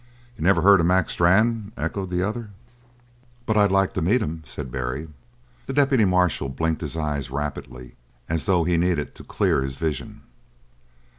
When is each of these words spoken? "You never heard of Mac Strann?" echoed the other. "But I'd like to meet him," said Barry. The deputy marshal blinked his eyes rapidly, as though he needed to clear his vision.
"You 0.35 0.43
never 0.43 0.63
heard 0.63 0.79
of 0.79 0.87
Mac 0.87 1.11
Strann?" 1.11 1.73
echoed 1.77 2.09
the 2.09 2.23
other. 2.27 2.49
"But 3.45 3.55
I'd 3.55 3.71
like 3.71 3.93
to 3.93 4.01
meet 4.01 4.19
him," 4.23 4.41
said 4.45 4.71
Barry. 4.71 5.09
The 5.67 5.73
deputy 5.73 6.05
marshal 6.05 6.49
blinked 6.49 6.81
his 6.81 6.97
eyes 6.97 7.29
rapidly, 7.29 7.93
as 8.27 8.47
though 8.47 8.63
he 8.63 8.77
needed 8.77 9.13
to 9.13 9.23
clear 9.23 9.61
his 9.61 9.75
vision. 9.75 10.21